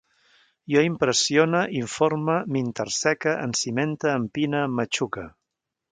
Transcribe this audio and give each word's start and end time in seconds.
Jo 0.75 0.81
impressione, 0.85 1.59
informe, 1.81 2.39
m'interseque, 2.55 3.35
encimente, 3.45 4.15
empine, 4.21 4.67
emmatxuque 4.71 5.29